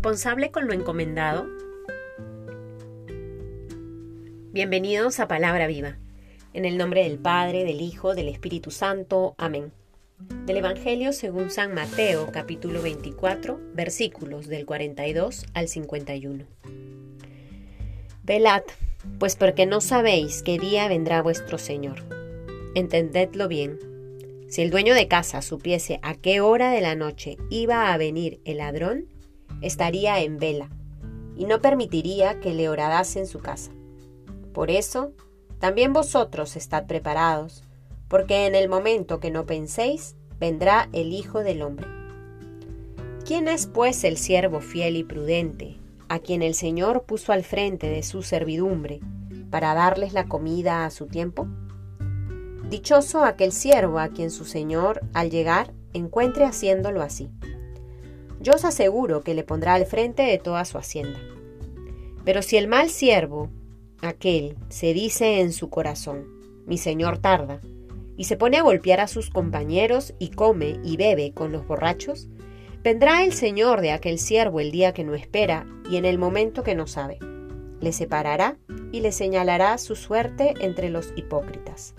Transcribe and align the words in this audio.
responsable 0.00 0.50
con 0.50 0.66
lo 0.66 0.72
encomendado? 0.72 1.46
Bienvenidos 4.50 5.20
a 5.20 5.28
Palabra 5.28 5.66
Viva. 5.66 5.98
En 6.54 6.64
el 6.64 6.78
nombre 6.78 7.02
del 7.02 7.18
Padre, 7.18 7.64
del 7.64 7.82
Hijo, 7.82 8.14
del 8.14 8.28
Espíritu 8.28 8.70
Santo. 8.70 9.34
Amén. 9.36 9.74
Del 10.46 10.56
Evangelio 10.56 11.12
según 11.12 11.50
San 11.50 11.74
Mateo, 11.74 12.30
capítulo 12.32 12.80
24, 12.80 13.60
versículos 13.74 14.46
del 14.46 14.64
42 14.64 15.44
al 15.52 15.68
51. 15.68 16.46
Velad, 18.22 18.62
pues 19.18 19.36
porque 19.36 19.66
no 19.66 19.82
sabéis 19.82 20.42
qué 20.42 20.58
día 20.58 20.88
vendrá 20.88 21.20
vuestro 21.20 21.58
Señor. 21.58 22.06
Entendedlo 22.74 23.48
bien. 23.48 23.78
Si 24.48 24.62
el 24.62 24.70
dueño 24.70 24.94
de 24.94 25.08
casa 25.08 25.42
supiese 25.42 26.00
a 26.00 26.14
qué 26.14 26.40
hora 26.40 26.70
de 26.70 26.80
la 26.80 26.94
noche 26.94 27.36
iba 27.50 27.92
a 27.92 27.98
venir 27.98 28.40
el 28.46 28.56
ladrón, 28.56 29.09
estaría 29.60 30.20
en 30.20 30.38
vela 30.38 30.68
y 31.36 31.44
no 31.44 31.60
permitiría 31.60 32.40
que 32.40 32.52
le 32.52 32.68
horadase 32.68 33.18
en 33.18 33.26
su 33.26 33.38
casa. 33.38 33.70
Por 34.52 34.70
eso, 34.70 35.12
también 35.58 35.92
vosotros 35.92 36.56
estad 36.56 36.86
preparados, 36.86 37.64
porque 38.08 38.46
en 38.46 38.54
el 38.54 38.68
momento 38.68 39.20
que 39.20 39.30
no 39.30 39.46
penséis, 39.46 40.16
vendrá 40.38 40.88
el 40.92 41.12
Hijo 41.12 41.44
del 41.44 41.62
Hombre. 41.62 41.86
¿Quién 43.24 43.46
es 43.46 43.66
pues 43.66 44.02
el 44.04 44.16
siervo 44.16 44.60
fiel 44.60 44.96
y 44.96 45.04
prudente, 45.04 45.76
a 46.08 46.18
quien 46.18 46.42
el 46.42 46.54
Señor 46.54 47.04
puso 47.04 47.32
al 47.32 47.44
frente 47.44 47.88
de 47.88 48.02
su 48.02 48.22
servidumbre, 48.22 49.00
para 49.50 49.74
darles 49.74 50.12
la 50.12 50.26
comida 50.26 50.84
a 50.84 50.90
su 50.90 51.06
tiempo? 51.06 51.46
Dichoso 52.68 53.24
aquel 53.24 53.52
siervo 53.52 53.98
a 53.98 54.08
quien 54.08 54.30
su 54.30 54.44
Señor, 54.44 55.00
al 55.12 55.30
llegar, 55.30 55.72
encuentre 55.92 56.44
haciéndolo 56.44 57.02
así. 57.02 57.28
Yo 58.40 58.54
os 58.54 58.64
aseguro 58.64 59.22
que 59.22 59.34
le 59.34 59.44
pondrá 59.44 59.74
al 59.74 59.84
frente 59.84 60.22
de 60.22 60.38
toda 60.38 60.64
su 60.64 60.78
hacienda. 60.78 61.20
Pero 62.24 62.42
si 62.42 62.56
el 62.56 62.68
mal 62.68 62.88
siervo, 62.88 63.50
aquel, 64.00 64.56
se 64.70 64.94
dice 64.94 65.40
en 65.40 65.52
su 65.52 65.68
corazón, 65.68 66.26
mi 66.66 66.78
Señor 66.78 67.18
tarda, 67.18 67.60
y 68.16 68.24
se 68.24 68.36
pone 68.36 68.56
a 68.56 68.62
golpear 68.62 69.00
a 69.00 69.08
sus 69.08 69.30
compañeros 69.30 70.14
y 70.18 70.30
come 70.30 70.78
y 70.84 70.96
bebe 70.96 71.32
con 71.32 71.52
los 71.52 71.66
borrachos, 71.66 72.28
vendrá 72.82 73.24
el 73.24 73.32
Señor 73.32 73.80
de 73.82 73.92
aquel 73.92 74.18
siervo 74.18 74.60
el 74.60 74.70
día 74.70 74.92
que 74.92 75.04
no 75.04 75.14
espera 75.14 75.66
y 75.90 75.96
en 75.96 76.04
el 76.04 76.18
momento 76.18 76.62
que 76.62 76.74
no 76.74 76.86
sabe. 76.86 77.18
Le 77.80 77.92
separará 77.92 78.58
y 78.92 79.00
le 79.00 79.12
señalará 79.12 79.76
su 79.78 79.96
suerte 79.96 80.54
entre 80.60 80.90
los 80.90 81.12
hipócritas. 81.16 81.94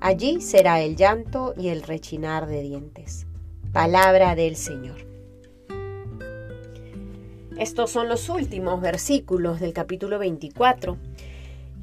Allí 0.00 0.40
será 0.40 0.82
el 0.82 0.96
llanto 0.96 1.54
y 1.56 1.68
el 1.68 1.82
rechinar 1.82 2.46
de 2.46 2.60
dientes. 2.60 3.26
Palabra 3.72 4.34
del 4.34 4.56
Señor. 4.56 5.13
Estos 7.58 7.92
son 7.92 8.08
los 8.08 8.28
últimos 8.30 8.80
versículos 8.80 9.60
del 9.60 9.72
capítulo 9.72 10.18
24. 10.18 10.98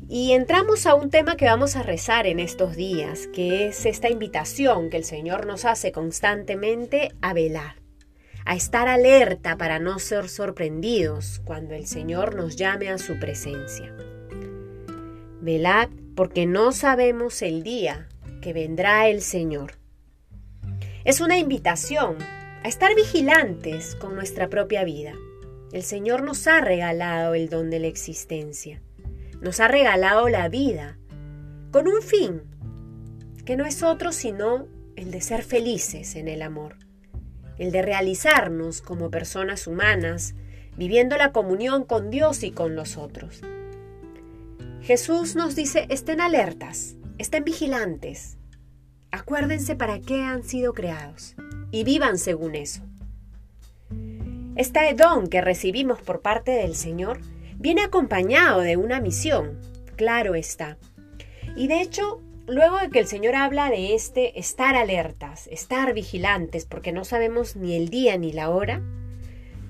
Y 0.10 0.34
entramos 0.34 0.86
a 0.86 0.96
un 0.96 1.10
tema 1.10 1.38
que 1.38 1.46
vamos 1.46 1.78
a 1.78 1.84
rezar 1.84 2.28
en 2.28 2.42
estos 2.42 2.76
días, 2.76 3.28
que 3.28 3.68
es 3.68 3.86
esta 3.86 4.10
invitación 4.10 4.90
que 4.90 4.98
el 4.98 5.06
Señor 5.06 5.46
nos 5.46 5.64
hace 5.64 5.94
constantemente 5.94 7.14
a 7.22 7.34
velar, 7.34 7.76
a 8.44 8.54
estar 8.56 8.90
alerta 8.90 9.58
para 9.58 9.80
no 9.80 9.98
ser 10.00 10.28
sorprendidos 10.28 11.40
cuando 11.46 11.74
el 11.74 11.88
Señor 11.88 12.36
nos 12.36 12.58
llame 12.58 12.90
a 12.90 12.98
su 12.98 13.18
presencia. 13.18 13.96
Velad 15.40 15.88
porque 16.18 16.46
no 16.46 16.74
sabemos 16.74 17.42
el 17.42 17.64
día 17.64 18.10
que 18.42 18.52
vendrá 18.52 19.08
el 19.08 19.22
Señor. 19.22 19.78
Es 21.06 21.22
una 21.22 21.38
invitación 21.38 22.18
a 22.62 22.68
estar 22.68 22.94
vigilantes 22.94 23.96
con 23.96 24.16
nuestra 24.16 24.50
propia 24.50 24.84
vida 24.84 25.14
el 25.72 25.84
Señor 25.84 26.24
nos 26.24 26.48
ha 26.48 26.60
regalado 26.60 27.34
el 27.34 27.50
don 27.50 27.70
de 27.70 27.80
la 27.80 27.88
existencia, 27.88 28.82
nos 29.42 29.60
ha 29.60 29.68
regalado 29.68 30.28
la 30.28 30.50
vida, 30.50 30.98
con 31.72 31.88
un 31.88 32.02
fin, 32.02 32.42
que 33.46 33.56
no 33.56 33.66
es 33.66 33.82
otro 33.82 34.12
sino 34.12 34.68
el 34.96 35.12
de 35.12 35.22
ser 35.22 35.44
felices 35.44 36.16
en 36.16 36.28
el 36.28 36.42
amor, 36.42 36.76
el 37.58 37.72
de 37.72 37.82
realizarnos 37.82 38.82
como 38.82 39.10
personas 39.10 39.66
humanas, 39.68 40.36
viviendo 40.78 41.18
la 41.18 41.32
comunión 41.32 41.86
con 41.86 42.10
Dios 42.10 42.44
y 42.44 42.52
con 42.52 42.76
los 42.76 42.98
otros. 42.98 43.42
Jesús 44.82 45.36
nos 45.36 45.56
dice, 45.56 45.86
estén 45.90 46.22
alertas, 46.22 46.96
estén 47.18 47.44
vigilantes, 47.44 48.38
acuérdense 49.12 49.76
para 49.76 50.02
qué 50.02 50.24
han 50.24 50.44
sido 50.44 50.74
creados 50.74 51.36
y 51.72 51.84
vivan 51.84 52.18
según 52.18 52.56
eso. 52.56 52.91
Este 54.62 54.94
don 54.94 55.26
que 55.26 55.42
recibimos 55.42 56.04
por 56.04 56.22
parte 56.22 56.52
del 56.52 56.76
Señor 56.76 57.20
viene 57.56 57.82
acompañado 57.82 58.62
de 58.62 58.78
una 58.78 59.02
misión, 59.02 59.60
claro 59.96 60.36
está. 60.36 60.78
Y 61.56 61.68
de 61.68 61.82
hecho, 61.82 62.22
luego 62.46 62.78
de 62.78 62.92
que 62.92 63.00
el 63.00 63.08
Señor 63.08 63.34
habla 63.34 63.72
de 63.72 63.96
este 63.96 64.40
estar 64.40 64.76
alertas, 64.76 65.48
estar 65.48 65.96
vigilantes, 65.96 66.66
porque 66.66 66.92
no 66.92 67.06
sabemos 67.06 67.56
ni 67.56 67.76
el 67.76 67.90
día 67.90 68.20
ni 68.20 68.34
la 68.34 68.52
hora, 68.52 68.84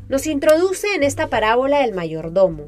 nos 0.09 0.28
introduce 0.28 0.94
en 0.94 1.03
esta 1.03 1.28
parábola 1.28 1.79
del 1.79 1.94
mayordomo, 1.94 2.68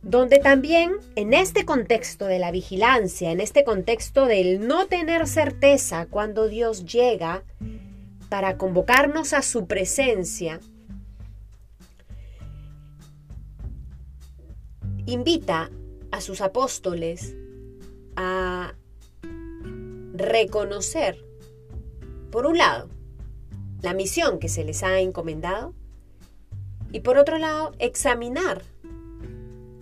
donde 0.00 0.38
también 0.38 0.92
en 1.14 1.34
este 1.34 1.66
contexto 1.66 2.24
de 2.24 2.38
la 2.38 2.52
vigilancia, 2.52 3.32
en 3.32 3.40
este 3.42 3.64
contexto 3.64 4.24
del 4.24 4.66
no 4.66 4.86
tener 4.86 5.26
certeza 5.26 6.06
cuando 6.06 6.48
Dios 6.48 6.86
llega 6.86 7.42
para 8.30 8.56
convocarnos 8.56 9.34
a 9.34 9.42
su 9.42 9.66
presencia, 9.66 10.58
invita 15.10 15.70
a 16.10 16.20
sus 16.20 16.40
apóstoles 16.40 17.36
a 18.16 18.74
reconocer, 20.12 21.24
por 22.30 22.46
un 22.46 22.58
lado, 22.58 22.88
la 23.82 23.94
misión 23.94 24.38
que 24.38 24.48
se 24.48 24.64
les 24.64 24.82
ha 24.82 25.00
encomendado 25.00 25.74
y 26.92 27.00
por 27.00 27.18
otro 27.18 27.38
lado, 27.38 27.72
examinar 27.78 28.62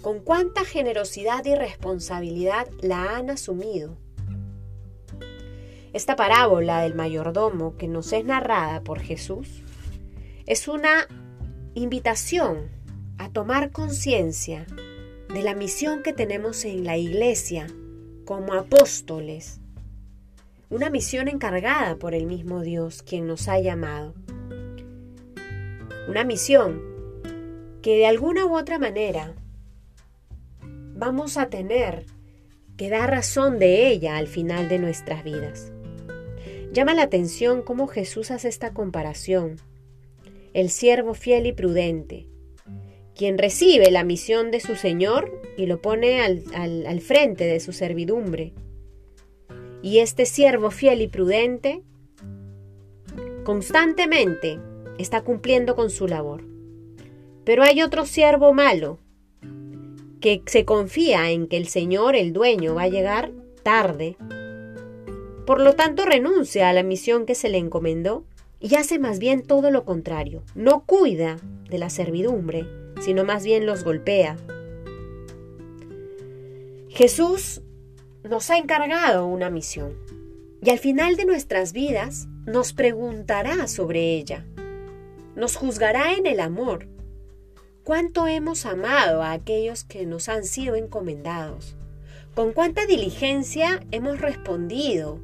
con 0.03 0.21
cuánta 0.21 0.65
generosidad 0.65 1.45
y 1.45 1.55
responsabilidad 1.55 2.69
la 2.81 3.16
han 3.16 3.31
asumido. 3.31 3.97
Esta 5.93 6.16
parábola 6.16 6.83
del 6.83 6.95
mayordomo 6.95 7.77
que 7.77 7.89
nos 7.89 8.12
es 8.12 8.25
narrada 8.25 8.83
por 8.83 9.00
Jesús 9.00 9.62
es 10.47 10.69
una 10.69 11.09
invitación 11.75 12.71
a 13.19 13.31
tomar 13.31 13.72
conciencia 13.72 14.66
de 15.33 15.43
la 15.43 15.55
misión 15.55 16.03
que 16.03 16.12
tenemos 16.12 16.65
en 16.65 16.84
la 16.84 16.97
iglesia 16.97 17.66
como 18.25 18.55
apóstoles. 18.55 19.61
Una 20.71 20.91
misión 20.91 21.28
encargada 21.28 21.97
por 21.97 22.15
el 22.15 22.27
mismo 22.27 22.62
Dios, 22.62 23.03
quien 23.03 23.27
nos 23.27 23.49
ha 23.49 23.61
llamado. 23.61 24.15
Una 26.09 26.25
misión 26.25 26.83
que 27.83 27.97
de 27.97 28.06
alguna 28.06 28.47
u 28.47 28.56
otra 28.56 28.78
manera 28.78 29.34
vamos 30.94 31.37
a 31.37 31.49
tener 31.49 32.06
que 32.78 32.89
dar 32.89 33.10
razón 33.10 33.59
de 33.59 33.89
ella 33.89 34.16
al 34.16 34.28
final 34.28 34.69
de 34.69 34.78
nuestras 34.78 35.25
vidas. 35.25 35.72
Llama 36.72 36.95
la 36.95 37.03
atención 37.03 37.62
cómo 37.62 37.87
Jesús 37.87 38.31
hace 38.31 38.49
esta 38.49 38.72
comparación. 38.72 39.56
El 40.55 40.71
siervo 40.71 41.12
fiel 41.12 41.47
y 41.47 41.53
prudente, 41.53 42.27
quien 43.18 43.36
recibe 43.36 43.90
la 43.90 44.04
misión 44.04 44.52
de 44.52 44.60
su 44.60 44.76
Señor 44.76 45.42
y 45.56 45.66
lo 45.66 45.82
pone 45.82 46.22
al, 46.22 47.00
frente 47.00 47.44
de 47.44 47.58
su 47.58 47.72
servidumbre. 47.72 48.52
Y 49.82 49.98
este 49.98 50.24
siervo 50.24 50.70
fiel 50.70 51.03
y 51.03 51.09
prudente 51.09 51.82
constantemente 53.42 54.60
está 54.98 55.22
cumpliendo 55.22 55.74
con 55.74 55.91
su 55.91 56.06
labor. 56.06 56.44
Pero 57.44 57.65
hay 57.65 57.82
otro 57.82 58.06
siervo 58.06 58.54
malo 58.54 59.00
que 60.21 60.42
se 60.47 60.64
confía 60.64 61.32
en 61.32 61.48
que 61.48 61.56
el 61.56 61.66
Señor, 61.66 62.14
el 62.14 62.32
dueño, 62.32 62.76
va 62.76 62.82
a 62.82 62.88
llegar 62.88 63.32
tarde. 63.64 64.16
Por 65.44 65.60
lo 65.60 65.74
tanto, 65.74 66.04
renuncia 66.04 66.68
a 66.68 66.72
la 66.72 66.84
misión 66.84 67.26
que 67.26 67.34
se 67.34 67.48
le 67.48 67.59
encomendó 67.59 68.24
y 68.60 68.76
hace 68.76 69.00
más 69.00 69.18
bien 69.18 69.42
todo 69.42 69.72
lo 69.72 69.84
contrario. 69.84 70.44
No 70.54 70.84
cuida 70.84 71.38
de 71.68 71.78
la 71.78 71.91
servidumbre, 71.91 72.66
sino 73.00 73.24
más 73.24 73.45
bien 73.45 73.66
los 73.66 73.84
golpea. 73.84 74.36
Jesús 76.89 77.62
nos 78.24 78.50
ha 78.50 78.59
encargado 78.59 79.27
una 79.27 79.50
misión 79.50 79.97
y 80.60 80.71
al 80.71 80.78
final 80.78 81.16
de 81.16 81.24
nuestras 81.24 81.72
vidas 81.72 82.27
nos 82.45 82.72
preguntará 82.72 83.68
sobre 83.68 84.15
ella. 84.15 84.45
Nos 85.36 85.56
juzgará 85.56 86.15
en 86.15 86.27
el 86.27 86.41
amor. 86.41 86.89
¿Cuánto 87.84 88.27
hemos 88.27 88.66
amado 88.66 89.22
a 89.22 89.33
aquellos 89.33 89.84
que 89.84 90.04
nos 90.04 90.28
han 90.28 90.45
sido 90.45 90.74
encomendados? 90.74 91.77
¿Con 92.34 92.53
cuánta 92.53 92.86
diligencia 92.86 93.80
hemos 93.91 94.21
respondido 94.21 95.21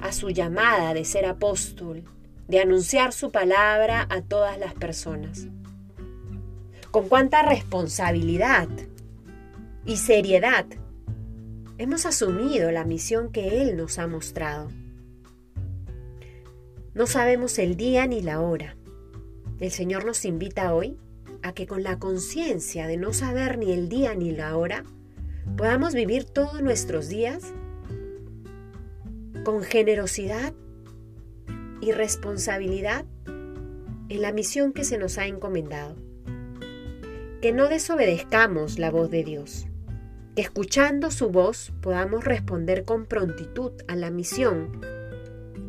a 0.00 0.12
su 0.12 0.30
llamada 0.30 0.94
de 0.94 1.04
ser 1.04 1.26
apóstol, 1.26 2.04
de 2.48 2.60
anunciar 2.60 3.12
su 3.12 3.30
palabra 3.30 4.06
a 4.10 4.22
todas 4.22 4.58
las 4.58 4.74
personas? 4.74 5.46
Con 6.96 7.10
cuánta 7.10 7.42
responsabilidad 7.42 8.68
y 9.84 9.98
seriedad 9.98 10.64
hemos 11.76 12.06
asumido 12.06 12.70
la 12.70 12.86
misión 12.86 13.30
que 13.30 13.60
Él 13.60 13.76
nos 13.76 13.98
ha 13.98 14.06
mostrado. 14.06 14.70
No 16.94 17.06
sabemos 17.06 17.58
el 17.58 17.76
día 17.76 18.06
ni 18.06 18.22
la 18.22 18.40
hora. 18.40 18.78
El 19.60 19.70
Señor 19.72 20.06
nos 20.06 20.24
invita 20.24 20.74
hoy 20.74 20.96
a 21.42 21.52
que 21.52 21.66
con 21.66 21.82
la 21.82 21.98
conciencia 21.98 22.86
de 22.86 22.96
no 22.96 23.12
saber 23.12 23.58
ni 23.58 23.72
el 23.72 23.90
día 23.90 24.14
ni 24.14 24.30
la 24.30 24.56
hora, 24.56 24.82
podamos 25.58 25.92
vivir 25.92 26.24
todos 26.24 26.62
nuestros 26.62 27.10
días 27.10 27.52
con 29.44 29.62
generosidad 29.62 30.54
y 31.82 31.92
responsabilidad 31.92 33.04
en 34.08 34.22
la 34.22 34.32
misión 34.32 34.72
que 34.72 34.84
se 34.84 34.96
nos 34.96 35.18
ha 35.18 35.26
encomendado. 35.26 36.05
Que 37.40 37.52
no 37.52 37.68
desobedezcamos 37.68 38.78
la 38.78 38.90
voz 38.90 39.10
de 39.10 39.24
Dios, 39.24 39.66
que 40.34 40.42
escuchando 40.42 41.10
su 41.10 41.30
voz 41.30 41.72
podamos 41.80 42.24
responder 42.24 42.84
con 42.84 43.06
prontitud 43.06 43.72
a 43.88 43.96
la 43.96 44.10
misión 44.10 44.80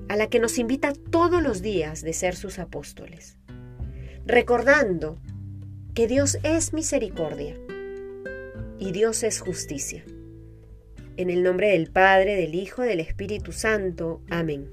a 0.10 0.16
la 0.16 0.28
que 0.28 0.40
nos 0.40 0.58
invita 0.58 0.94
todos 1.12 1.42
los 1.44 1.62
días 1.62 2.02
de 2.02 2.14
ser 2.14 2.36
sus 2.36 2.60
apóstoles, 2.60 3.38
recordando 4.26 5.20
que 5.94 6.08
Dios 6.08 6.38
es 6.44 6.74
misericordia 6.74 7.58
y 8.80 8.92
Dios 8.92 9.24
es 9.24 9.42
justicia. 9.42 10.06
En 11.18 11.30
el 11.30 11.42
nombre 11.42 11.70
del 11.70 11.92
Padre, 11.92 12.36
del 12.36 12.54
Hijo, 12.54 12.84
del 12.84 13.00
Espíritu 13.00 13.52
Santo. 13.52 14.22
Amén. 14.30 14.72